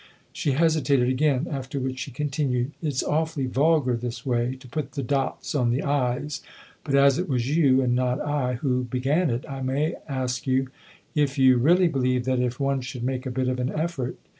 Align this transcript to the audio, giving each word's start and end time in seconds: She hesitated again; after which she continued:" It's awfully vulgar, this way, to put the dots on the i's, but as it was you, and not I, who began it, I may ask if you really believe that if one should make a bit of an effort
She 0.33 0.53
hesitated 0.53 1.07
again; 1.09 1.45
after 1.47 1.79
which 1.79 1.99
she 1.99 2.09
continued:" 2.09 2.71
It's 2.81 3.03
awfully 3.03 3.45
vulgar, 3.45 3.95
this 3.95 4.25
way, 4.25 4.55
to 4.55 4.67
put 4.67 4.93
the 4.93 5.03
dots 5.03 5.53
on 5.53 5.69
the 5.69 5.83
i's, 5.83 6.41
but 6.83 6.95
as 6.95 7.19
it 7.19 7.29
was 7.29 7.55
you, 7.55 7.83
and 7.83 7.93
not 7.93 8.19
I, 8.19 8.53
who 8.55 8.85
began 8.85 9.29
it, 9.29 9.45
I 9.47 9.61
may 9.61 9.93
ask 10.09 10.45
if 11.13 11.37
you 11.37 11.57
really 11.57 11.87
believe 11.87 12.25
that 12.25 12.39
if 12.39 12.59
one 12.59 12.81
should 12.81 13.03
make 13.03 13.27
a 13.27 13.29
bit 13.29 13.47
of 13.47 13.59
an 13.59 13.69
effort 13.71 14.15